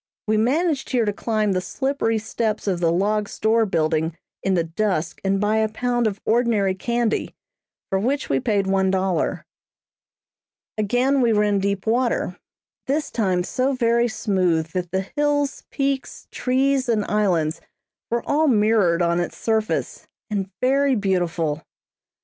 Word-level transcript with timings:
We 0.25 0.35
managed 0.35 0.89
here 0.89 1.05
to 1.05 1.13
climb 1.13 1.51
the 1.51 1.61
slippery 1.61 2.17
steps 2.17 2.65
of 2.65 2.79
the 2.79 2.91
log 2.91 3.29
store 3.29 3.67
building 3.67 4.17
in 4.41 4.55
the 4.55 4.63
dusk 4.63 5.21
and 5.23 5.39
buy 5.39 5.57
a 5.57 5.69
pound 5.69 6.07
of 6.07 6.19
ordinary 6.25 6.73
candy, 6.73 7.35
for 7.87 7.99
which 7.99 8.27
we 8.27 8.39
paid 8.39 8.65
one 8.65 8.89
dollar. 8.89 9.45
Again 10.75 11.21
we 11.21 11.33
were 11.33 11.43
in 11.43 11.59
deep 11.59 11.85
water. 11.85 12.39
This 12.87 13.11
time 13.11 13.43
so 13.43 13.73
very 13.73 14.07
smooth 14.07 14.71
that 14.71 14.89
the 14.89 15.05
hills, 15.15 15.65
peaks, 15.69 16.27
trees 16.31 16.89
and 16.89 17.05
islands 17.05 17.61
were 18.09 18.27
all 18.27 18.47
mirrored 18.47 19.03
on 19.03 19.19
its 19.19 19.37
surface, 19.37 20.07
and 20.31 20.49
very 20.61 20.95
beautiful. 20.95 21.63